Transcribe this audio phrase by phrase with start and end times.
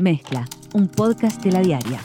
[0.00, 2.00] Mezcla, un podcast de la diaria.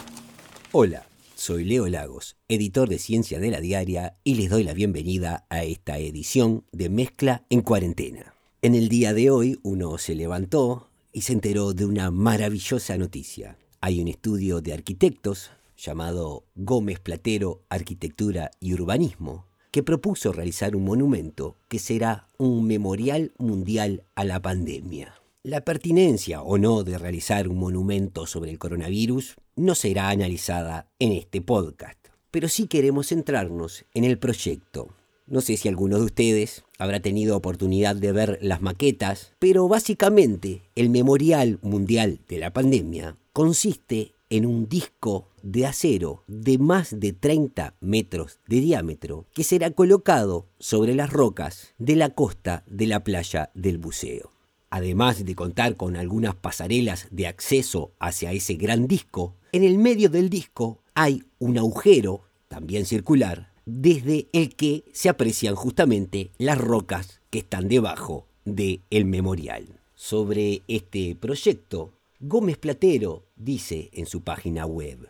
[0.71, 1.05] Hola,
[1.35, 5.63] soy Leo Lagos, editor de Ciencia de la Diaria, y les doy la bienvenida a
[5.63, 8.33] esta edición de Mezcla en cuarentena.
[8.63, 13.57] En el día de hoy uno se levantó y se enteró de una maravillosa noticia.
[13.79, 20.85] Hay un estudio de arquitectos llamado Gómez Platero Arquitectura y Urbanismo que propuso realizar un
[20.85, 25.13] monumento que será un memorial mundial a la pandemia.
[25.45, 31.11] La pertinencia o no de realizar un monumento sobre el coronavirus no será analizada en
[31.11, 31.99] este podcast,
[32.31, 34.87] pero sí queremos centrarnos en el proyecto.
[35.27, 40.61] No sé si alguno de ustedes habrá tenido oportunidad de ver las maquetas, pero básicamente
[40.75, 47.11] el Memorial Mundial de la Pandemia consiste en un disco de acero de más de
[47.11, 53.03] 30 metros de diámetro que será colocado sobre las rocas de la costa de la
[53.03, 54.32] playa del buceo.
[54.73, 60.09] Además de contar con algunas pasarelas de acceso hacia ese gran disco, en el medio
[60.09, 67.21] del disco hay un agujero, también circular, desde el que se aprecian justamente las rocas
[67.29, 69.79] que están debajo del el memorial.
[69.93, 75.07] Sobre este proyecto, Gómez Platero dice en su página web.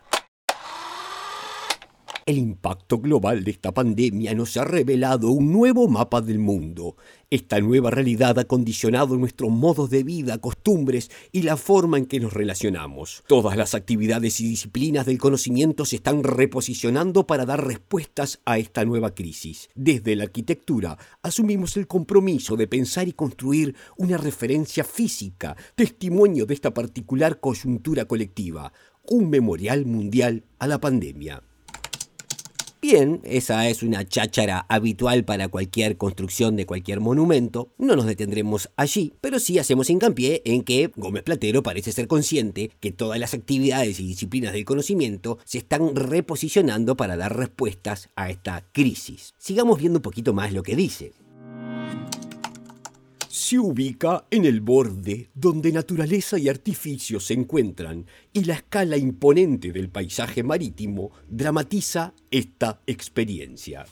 [2.25, 6.95] El impacto global de esta pandemia nos ha revelado un nuevo mapa del mundo.
[7.29, 12.21] Esta nueva realidad ha condicionado nuestros modos de vida, costumbres y la forma en que
[12.21, 13.25] nos relacionamos.
[13.27, 18.85] Todas las actividades y disciplinas del conocimiento se están reposicionando para dar respuestas a esta
[18.85, 19.67] nueva crisis.
[19.75, 26.53] Desde la arquitectura asumimos el compromiso de pensar y construir una referencia física, testimonio de
[26.53, 28.71] esta particular coyuntura colectiva,
[29.09, 31.44] un memorial mundial a la pandemia.
[32.84, 38.70] Bien, esa es una cháchara habitual para cualquier construcción de cualquier monumento, no nos detendremos
[38.75, 43.34] allí, pero sí hacemos hincapié en que Gómez Platero parece ser consciente que todas las
[43.34, 49.34] actividades y disciplinas del conocimiento se están reposicionando para dar respuestas a esta crisis.
[49.38, 51.13] Sigamos viendo un poquito más lo que dice
[53.33, 59.71] se ubica en el borde donde naturaleza y artificio se encuentran y la escala imponente
[59.71, 63.88] del paisaje marítimo dramatiza esta experiencia.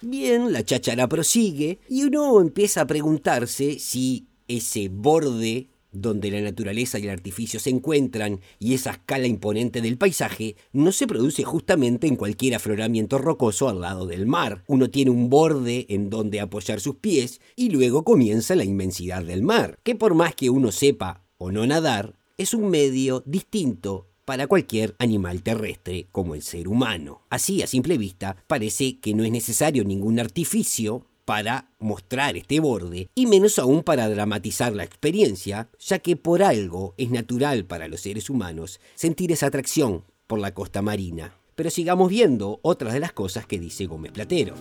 [0.00, 6.98] Bien, la cháchara prosigue y uno empieza a preguntarse si ese borde donde la naturaleza
[6.98, 12.06] y el artificio se encuentran y esa escala imponente del paisaje no se produce justamente
[12.06, 14.64] en cualquier afloramiento rocoso al lado del mar.
[14.66, 19.42] Uno tiene un borde en donde apoyar sus pies y luego comienza la inmensidad del
[19.42, 24.46] mar, que por más que uno sepa o no nadar, es un medio distinto para
[24.46, 27.22] cualquier animal terrestre como el ser humano.
[27.30, 33.08] Así, a simple vista, parece que no es necesario ningún artificio para mostrar este borde
[33.14, 38.00] y menos aún para dramatizar la experiencia, ya que por algo es natural para los
[38.00, 41.34] seres humanos sentir esa atracción por la costa marina.
[41.54, 44.54] Pero sigamos viendo otras de las cosas que dice Gómez Platero.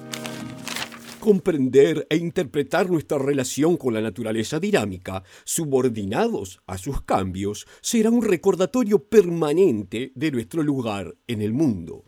[1.19, 8.23] Comprender e interpretar nuestra relación con la naturaleza dinámica, subordinados a sus cambios, será un
[8.23, 12.03] recordatorio permanente de nuestro lugar en el mundo.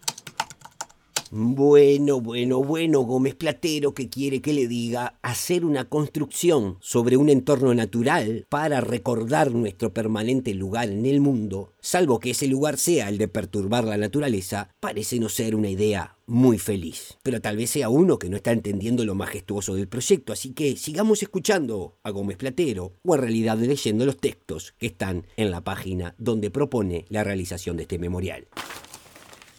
[1.38, 7.28] Bueno, bueno, bueno, Gómez Platero que quiere que le diga hacer una construcción sobre un
[7.28, 13.10] entorno natural para recordar nuestro permanente lugar en el mundo, salvo que ese lugar sea
[13.10, 17.18] el de perturbar la naturaleza, parece no ser una idea muy feliz.
[17.22, 20.78] Pero tal vez sea uno que no está entendiendo lo majestuoso del proyecto, así que
[20.78, 25.66] sigamos escuchando a Gómez Platero o en realidad leyendo los textos que están en la
[25.66, 28.48] página donde propone la realización de este memorial.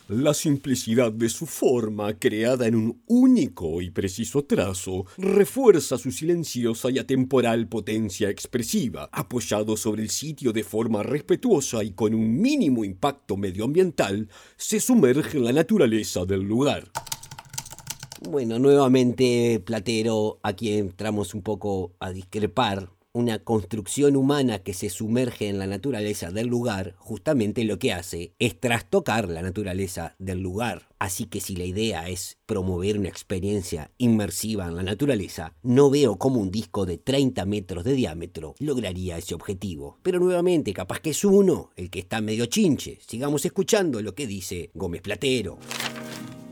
[0.09, 6.93] La simplicidad de su forma, creada en un único y preciso trazo, refuerza su silenciosa
[6.93, 9.09] y atemporal potencia expresiva.
[9.11, 15.39] Apoyado sobre el sitio de forma respetuosa y con un mínimo impacto medioambiental, se sumerge
[15.39, 16.89] en la naturaleza del lugar.
[18.31, 25.49] Bueno, nuevamente, Platero, aquí entramos un poco a discrepar una construcción humana que se sumerge
[25.49, 30.91] en la naturaleza del lugar, justamente lo que hace es trastocar la naturaleza del lugar.
[30.99, 36.17] Así que si la idea es promover una experiencia inmersiva en la naturaleza, no veo
[36.17, 39.99] cómo un disco de 30 metros de diámetro lograría ese objetivo.
[40.03, 42.99] Pero nuevamente, capaz que es uno el que está medio chinche.
[43.07, 45.57] Sigamos escuchando lo que dice Gómez Platero.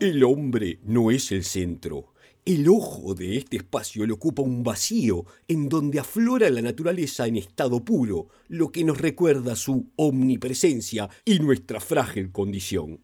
[0.01, 2.14] El hombre no es el centro,
[2.47, 7.37] el ojo de este espacio le ocupa un vacío en donde aflora la naturaleza en
[7.37, 13.01] estado puro, lo que nos recuerda su omnipresencia y nuestra frágil condición.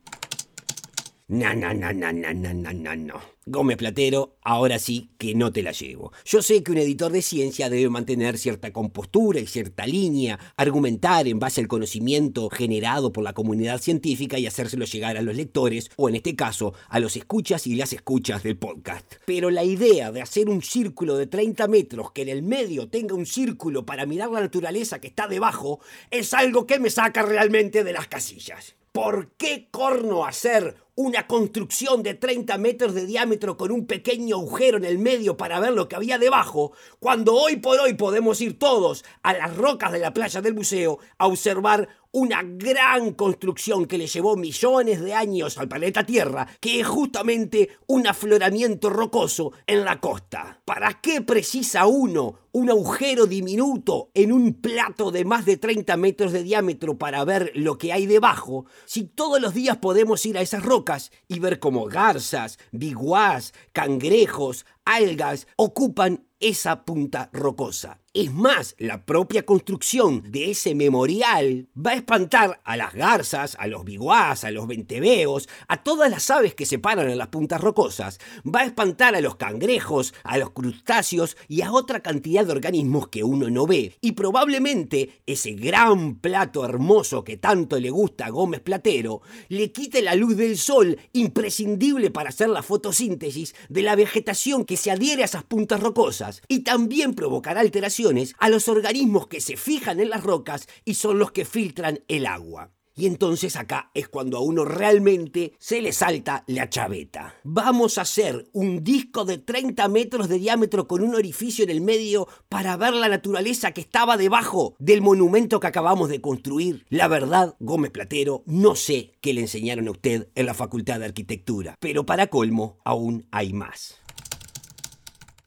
[1.32, 5.62] No, no, no, no, no, no, no, no, Gómez Platero, ahora sí que no te
[5.62, 6.12] la llevo.
[6.24, 11.28] Yo sé que un editor de ciencia debe mantener cierta compostura y cierta línea, argumentar
[11.28, 15.92] en base al conocimiento generado por la comunidad científica y hacérselo llegar a los lectores,
[15.94, 19.06] o en este caso, a los escuchas y las escuchas del podcast.
[19.24, 23.14] Pero la idea de hacer un círculo de 30 metros que en el medio tenga
[23.14, 25.78] un círculo para mirar la naturaleza que está debajo,
[26.10, 28.74] es algo que me saca realmente de las casillas.
[28.92, 34.76] ¿Por qué corno hacer una construcción de 30 metros de diámetro con un pequeño agujero
[34.76, 38.58] en el medio para ver lo que había debajo, cuando hoy por hoy podemos ir
[38.58, 43.98] todos a las rocas de la playa del museo a observar una gran construcción que
[43.98, 49.84] le llevó millones de años al planeta Tierra, que es justamente un afloramiento rocoso en
[49.84, 50.60] la costa.
[50.64, 56.32] ¿Para qué precisa uno un agujero diminuto en un plato de más de 30 metros
[56.32, 60.40] de diámetro para ver lo que hay debajo, si todos los días podemos ir a
[60.40, 60.79] esas rocas
[61.28, 68.00] y ver cómo garzas, biguás, cangrejos, algas ocupan esa punta rocosa.
[68.12, 73.68] Es más, la propia construcción de ese memorial va a espantar a las garzas, a
[73.68, 77.60] los biguás, a los venteveos, a todas las aves que se paran en las puntas
[77.60, 82.50] rocosas, va a espantar a los cangrejos, a los crustáceos y a otra cantidad de
[82.50, 83.94] organismos que uno no ve.
[84.00, 90.02] Y probablemente ese gran plato hermoso que tanto le gusta a Gómez Platero le quite
[90.02, 95.22] la luz del sol imprescindible para hacer la fotosíntesis de la vegetación que se adhiere
[95.22, 97.99] a esas puntas rocosas y también provocará alteraciones
[98.38, 102.26] a los organismos que se fijan en las rocas y son los que filtran el
[102.26, 102.70] agua.
[102.96, 107.34] Y entonces acá es cuando a uno realmente se le salta la chaveta.
[107.44, 111.80] Vamos a hacer un disco de 30 metros de diámetro con un orificio en el
[111.80, 116.84] medio para ver la naturaleza que estaba debajo del monumento que acabamos de construir.
[116.88, 121.06] La verdad, Gómez Platero, no sé qué le enseñaron a usted en la Facultad de
[121.06, 124.00] Arquitectura, pero para colmo aún hay más.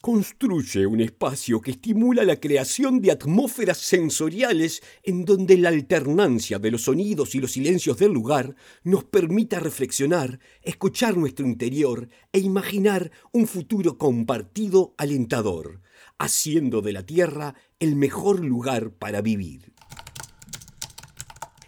[0.06, 6.72] Construye un espacio que estimula la creación de atmósferas sensoriales en donde la alternancia de
[6.72, 8.54] los sonidos y los silencios del lugar
[8.84, 15.80] nos permita reflexionar, escuchar nuestro interior e imaginar un futuro compartido alentador,
[16.18, 19.73] haciendo de la Tierra el mejor lugar para vivir.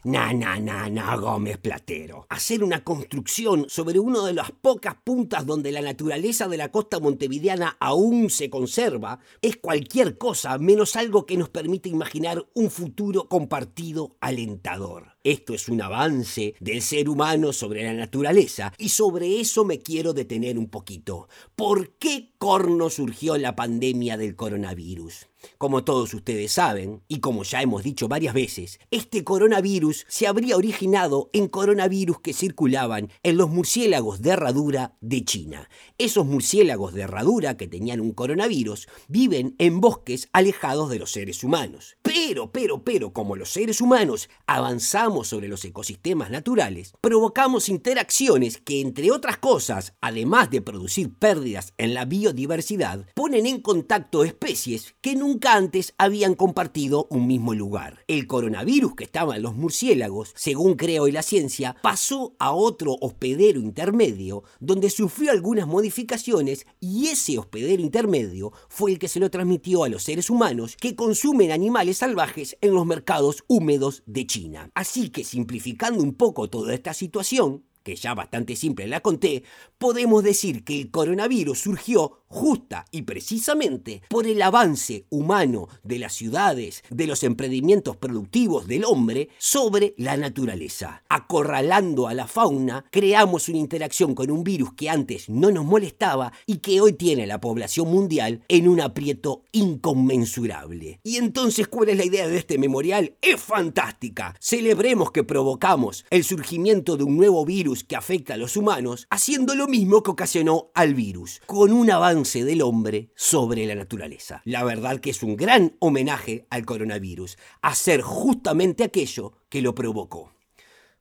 [0.06, 2.28] Na, na, na, na, Gómez Platero.
[2.30, 7.00] Hacer una construcción sobre una de las pocas puntas donde la naturaleza de la costa
[7.00, 13.28] montevideana aún se conserva es cualquier cosa menos algo que nos permite imaginar un futuro
[13.28, 15.16] compartido alentador.
[15.24, 20.14] Esto es un avance del ser humano sobre la naturaleza y sobre eso me quiero
[20.14, 21.30] detener un poquito.
[21.56, 25.26] ¿Por qué corno surgió la pandemia del coronavirus?
[25.58, 30.58] Como todos ustedes saben, y como ya hemos dicho varias veces, este coronavirus se habría
[30.58, 35.70] originado en coronavirus que circulaban en los murciélagos de herradura de China.
[35.98, 41.44] Esos murciélagos de herradura que tenían un coronavirus viven en bosques alejados de los seres
[41.44, 41.98] humanos.
[42.06, 48.80] Pero, pero, pero, como los seres humanos avanzamos sobre los ecosistemas naturales, provocamos interacciones que,
[48.80, 55.16] entre otras cosas, además de producir pérdidas en la biodiversidad, ponen en contacto especies que
[55.16, 58.04] nunca antes habían compartido un mismo lugar.
[58.08, 62.98] El coronavirus que estaba en los murciélagos, según creo y la ciencia, pasó a otro
[63.02, 69.32] hospedero intermedio, donde sufrió algunas modificaciones y ese hospedero intermedio fue el que se lo
[69.32, 74.70] transmitió a los seres humanos que consumen animales salvajes en los mercados húmedos de China.
[74.76, 79.44] Así que simplificando un poco toda esta situación, que ya bastante simple la conté,
[79.78, 86.14] podemos decir que el coronavirus surgió justa y precisamente por el avance humano de las
[86.14, 91.04] ciudades, de los emprendimientos productivos del hombre sobre la naturaleza.
[91.08, 96.34] Acorralando a la fauna, creamos una interacción con un virus que antes no nos molestaba
[96.48, 101.00] y que hoy tiene a la población mundial en un aprieto inconmensurable.
[101.04, 103.16] Y entonces, ¿cuál es la idea de este memorial?
[103.22, 104.36] Es fantástica.
[104.40, 109.56] Celebremos que provocamos el surgimiento de un nuevo virus que afecta a los humanos, haciendo
[109.56, 114.42] lo mismo que ocasionó al virus, con un avance del hombre sobre la naturaleza.
[114.46, 120.34] La verdad que es un gran homenaje al coronavirus, hacer justamente aquello que lo provocó.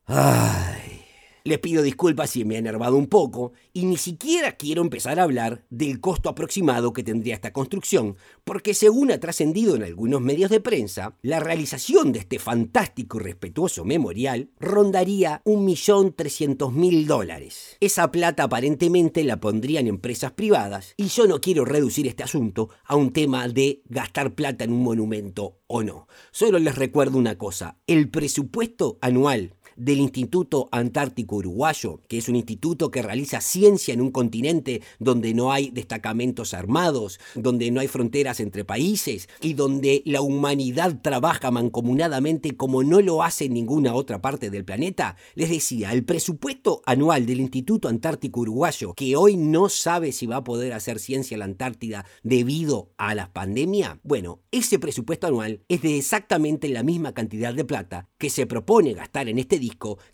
[0.06, 1.03] Ay.
[1.46, 5.24] Les pido disculpas si me he enervado un poco y ni siquiera quiero empezar a
[5.24, 10.50] hablar del costo aproximado que tendría esta construcción, porque según ha trascendido en algunos medios
[10.50, 17.76] de prensa, la realización de este fantástico y respetuoso memorial rondaría 1.300.000 dólares.
[17.78, 22.96] Esa plata aparentemente la pondrían empresas privadas y yo no quiero reducir este asunto a
[22.96, 26.08] un tema de gastar plata en un monumento o no.
[26.30, 32.36] Solo les recuerdo una cosa, el presupuesto anual del Instituto Antártico Uruguayo, que es un
[32.36, 37.88] instituto que realiza ciencia en un continente donde no hay destacamentos armados, donde no hay
[37.88, 43.94] fronteras entre países y donde la humanidad trabaja mancomunadamente como no lo hace en ninguna
[43.94, 45.16] otra parte del planeta?
[45.34, 50.36] Les decía, el presupuesto anual del Instituto Antártico Uruguayo, que hoy no sabe si va
[50.36, 55.62] a poder hacer ciencia en la Antártida debido a la pandemia, bueno, ese presupuesto anual
[55.68, 59.58] es de exactamente la misma cantidad de plata que se propone gastar en este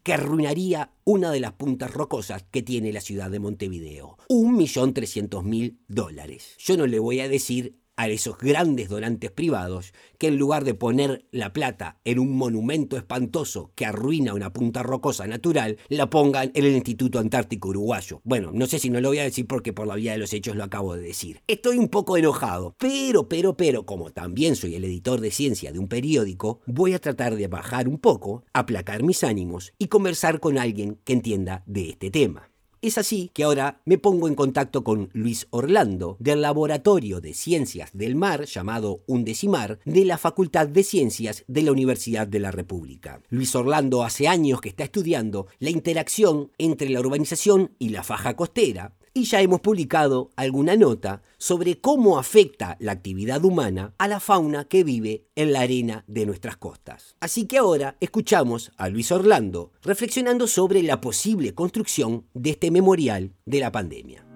[0.03, 4.19] que arruinaría una de las puntas rocosas que tiene la ciudad de Montevideo.
[4.29, 6.55] Un millón trescientos mil dólares.
[6.59, 10.73] Yo no le voy a decir a esos grandes donantes privados que en lugar de
[10.73, 16.51] poner la plata en un monumento espantoso que arruina una punta rocosa natural, la pongan
[16.55, 18.23] en el Instituto Antártico Uruguayo.
[18.25, 20.33] Bueno, no sé si no lo voy a decir porque por la vía de los
[20.33, 21.43] hechos lo acabo de decir.
[21.47, 25.79] Estoy un poco enojado, pero, pero, pero, como también soy el editor de ciencia de
[25.79, 30.57] un periódico, voy a tratar de bajar un poco, aplacar mis ánimos y conversar con
[30.57, 32.50] alguien que entienda de este tema.
[32.83, 37.91] Es así que ahora me pongo en contacto con Luis Orlando, del Laboratorio de Ciencias
[37.93, 43.21] del Mar, llamado Undecimar, de la Facultad de Ciencias de la Universidad de la República.
[43.29, 48.35] Luis Orlando hace años que está estudiando la interacción entre la urbanización y la faja
[48.35, 54.21] costera, y ya hemos publicado alguna nota sobre cómo afecta la actividad humana a la
[54.21, 57.17] fauna que vive en la arena de nuestras costas.
[57.21, 63.33] Así que ahora escuchamos a Luis Orlando reflexionando sobre la posible construcción de este memorial
[63.47, 64.30] de la pandemia.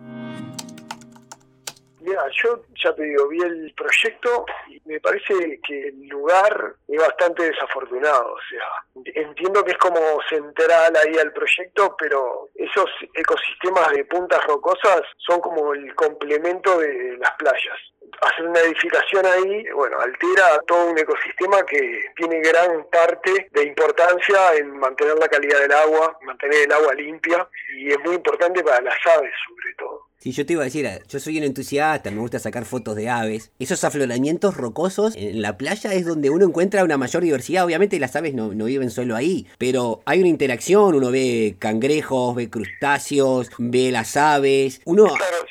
[2.05, 7.01] Mira, yo ya te digo, vi el proyecto y me parece que el lugar es
[7.01, 8.35] bastante desafortunado.
[8.35, 14.45] O sea, entiendo que es como central ahí al proyecto, pero esos ecosistemas de puntas
[14.45, 17.79] rocosas son como el complemento de las playas
[18.21, 24.55] hacer una edificación ahí, bueno, altera todo un ecosistema que tiene gran parte de importancia
[24.57, 28.81] en mantener la calidad del agua, mantener el agua limpia y es muy importante para
[28.81, 30.09] las aves sobre todo.
[30.19, 33.11] Sí, yo te iba a decir, yo soy un entusiasta, me gusta sacar fotos de
[33.11, 33.53] aves.
[33.59, 37.65] Esos afloramientos rocosos en la playa es donde uno encuentra una mayor diversidad.
[37.65, 42.49] Obviamente las aves no, viven solo ahí, pero hay una interacción, uno ve cangrejos, ve
[42.49, 44.81] crustáceos, ve las aves.
[44.87, 45.09] Uno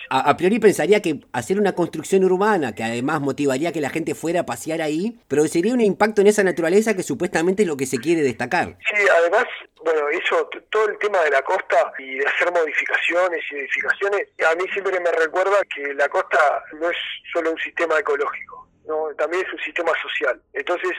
[0.09, 4.41] a, priori pensaría que hacer una construcción urbana, que además motivaría que la gente fuera
[4.41, 7.97] a pasear ahí, produciría un impacto en esa naturaleza que supuestamente es lo que se
[7.97, 8.77] quiere destacar.
[8.79, 9.45] Sí, además
[9.83, 14.55] bueno, eso, todo el tema de la costa y de hacer modificaciones y edificaciones, a
[14.55, 16.97] mí siempre me recuerda que la costa no es
[17.33, 19.13] solo un sistema ecológico, ¿no?
[19.17, 20.41] también es un sistema social.
[20.53, 20.91] Entonces,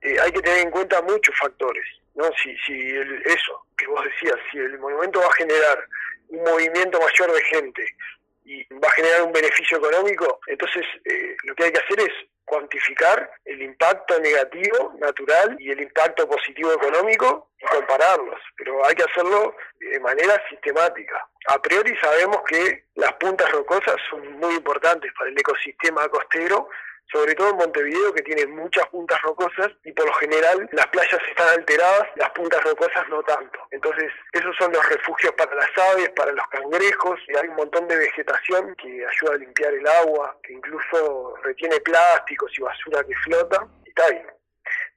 [0.00, 1.84] eh, hay que tener en cuenta muchos factores.
[2.14, 2.24] ¿no?
[2.42, 2.90] Si, si
[3.24, 5.86] eso que vos decías, si el monumento va a generar
[6.28, 7.86] un movimiento mayor de gente
[8.44, 12.12] y va a generar un beneficio económico, entonces eh, lo que hay que hacer es
[12.52, 19.04] cuantificar el impacto negativo natural y el impacto positivo económico y compararlos, pero hay que
[19.04, 21.26] hacerlo de manera sistemática.
[21.46, 26.68] A priori sabemos que las puntas rocosas son muy importantes para el ecosistema costero
[27.12, 31.20] sobre todo en Montevideo que tiene muchas puntas rocosas y por lo general las playas
[31.28, 33.58] están alteradas, las puntas rocosas no tanto.
[33.70, 37.86] Entonces esos son los refugios para las aves, para los cangrejos, y hay un montón
[37.88, 43.14] de vegetación que ayuda a limpiar el agua, que incluso retiene plásticos y basura que
[43.16, 44.22] flota, y está ahí.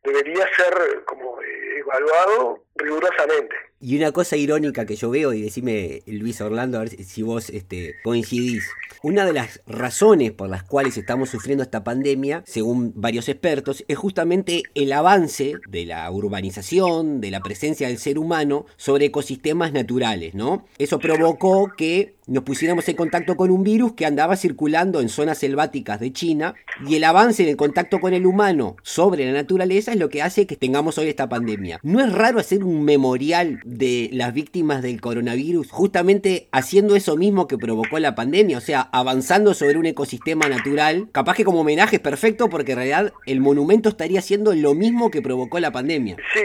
[0.04, 3.56] Debería ser como eh, evaluado rigurosamente.
[3.88, 7.52] Y una cosa irónica que yo veo, y decime Luis Orlando, a ver si vos
[7.52, 8.64] este, coincidís,
[9.04, 13.96] una de las razones por las cuales estamos sufriendo esta pandemia, según varios expertos, es
[13.96, 20.34] justamente el avance de la urbanización, de la presencia del ser humano sobre ecosistemas naturales,
[20.34, 20.66] ¿no?
[20.80, 25.38] Eso provocó que nos pusiéramos en contacto con un virus que andaba circulando en zonas
[25.38, 26.56] selváticas de China
[26.88, 30.48] y el avance del contacto con el humano sobre la naturaleza es lo que hace
[30.48, 31.80] que tengamos hoy esta pandemia.
[31.84, 37.48] No es raro hacer un memorial de las víctimas del coronavirus justamente haciendo eso mismo
[37.48, 41.98] que provocó la pandemia, o sea, avanzando sobre un ecosistema natural, capaz que como homenaje
[41.98, 46.18] es perfecto porque en realidad el monumento estaría haciendo lo mismo que provocó la pandemia.
[46.34, 46.42] Sí,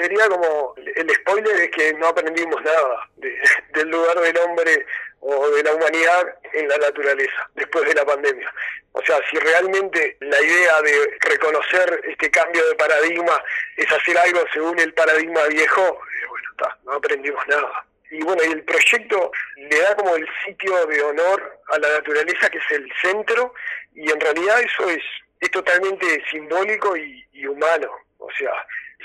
[0.00, 3.10] sería como el spoiler es que no aprendimos nada
[3.74, 4.84] del lugar del hombre
[5.20, 8.52] o de la humanidad en la naturaleza después de la pandemia.
[8.92, 13.42] O sea, si realmente la idea de reconocer este cambio de paradigma
[13.76, 17.84] es hacer algo según el paradigma viejo, eh, bueno, está, no aprendimos nada.
[18.10, 22.50] Y bueno, y el proyecto le da como el sitio de honor a la naturaleza,
[22.50, 23.54] que es el centro,
[23.94, 25.02] y en realidad eso es,
[25.38, 27.90] es totalmente simbólico y, y humano.
[28.18, 28.52] O sea,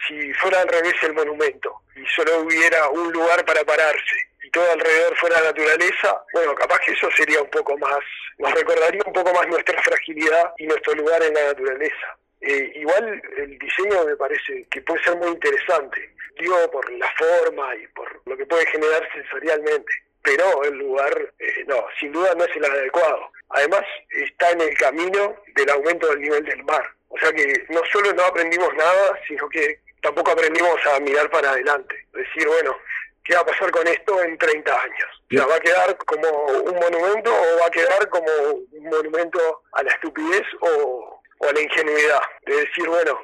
[0.08, 4.72] si fuera al revés el monumento y solo hubiera un lugar para pararse y todo
[4.72, 8.00] alrededor fuera naturaleza, bueno, capaz que eso sería un poco más,
[8.38, 12.18] nos recordaría un poco más nuestra fragilidad y nuestro lugar en la naturaleza.
[12.42, 17.76] Eh, igual el diseño me parece que puede ser muy interesante, digo por la forma
[17.76, 22.44] y por lo que puede generar sensorialmente, pero el lugar, eh, no, sin duda no
[22.44, 23.32] es el adecuado.
[23.50, 26.84] Además, está en el camino del aumento del nivel del mar.
[27.10, 31.50] O sea que no solo no aprendimos nada, sino que tampoco aprendimos a mirar para
[31.50, 31.96] adelante.
[32.14, 32.78] Decir, bueno,
[33.24, 35.10] ¿qué va a pasar con esto en 30 años?
[35.32, 38.32] O sea, ¿va a quedar como un monumento o va a quedar como
[38.72, 42.22] un monumento a la estupidez o, a la ingenuidad?
[42.46, 43.20] De decir, bueno,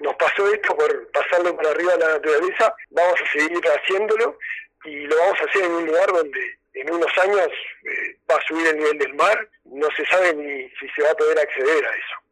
[0.00, 4.36] nos pasó esto por pasarlo por arriba de la naturaleza, vamos a seguir haciéndolo
[4.84, 7.48] y lo vamos a hacer en un lugar donde en unos años
[7.84, 11.12] eh, va a subir el nivel del mar, no se sabe ni si se va
[11.12, 12.23] a poder acceder a eso.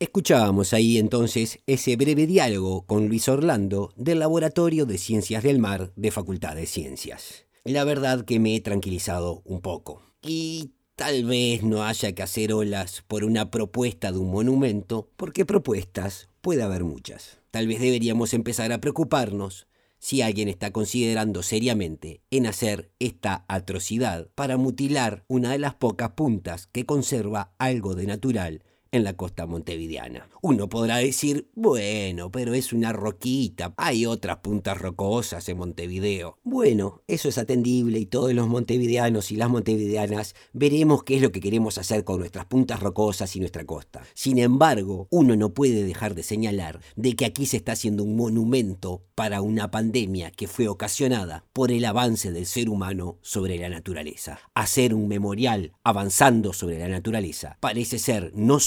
[0.00, 5.92] Escuchábamos ahí entonces ese breve diálogo con Luis Orlando del Laboratorio de Ciencias del Mar
[5.94, 7.46] de Facultad de Ciencias.
[7.62, 10.02] La verdad que me he tranquilizado un poco.
[10.20, 15.46] Y tal vez no haya que hacer olas por una propuesta de un monumento, porque
[15.46, 17.38] propuestas puede haber muchas.
[17.52, 19.68] Tal vez deberíamos empezar a preocuparnos
[20.00, 26.10] si alguien está considerando seriamente en hacer esta atrocidad para mutilar una de las pocas
[26.10, 30.28] puntas que conserva algo de natural en la costa montevideana.
[30.40, 36.38] Uno podrá decir, bueno, pero es una roquita, hay otras puntas rocosas en Montevideo.
[36.44, 41.32] Bueno, eso es atendible y todos los montevideanos y las montevideanas veremos qué es lo
[41.32, 44.02] que queremos hacer con nuestras puntas rocosas y nuestra costa.
[44.14, 48.16] Sin embargo, uno no puede dejar de señalar de que aquí se está haciendo un
[48.16, 53.68] monumento para una pandemia que fue ocasionada por el avance del ser humano sobre la
[53.68, 54.38] naturaleza.
[54.54, 58.60] Hacer un memorial avanzando sobre la naturaleza parece ser no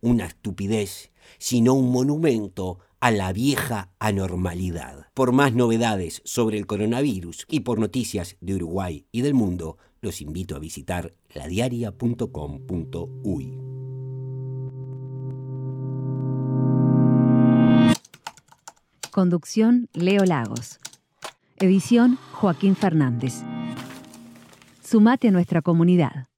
[0.00, 5.08] una estupidez, sino un monumento a la vieja anormalidad.
[5.14, 10.20] Por más novedades sobre el coronavirus y por noticias de Uruguay y del mundo, los
[10.20, 13.58] invito a visitar ladiaria.com.uy.
[19.10, 20.78] Conducción Leo Lagos.
[21.58, 23.42] Edición Joaquín Fernández.
[24.82, 26.29] Sumate a nuestra comunidad.